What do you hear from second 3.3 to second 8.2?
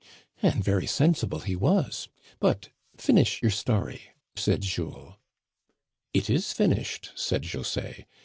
your story," said Jules." It is finished," said José.